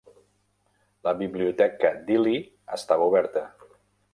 [1.07, 2.41] La biblioteca Dealey
[2.81, 3.45] estava oberta.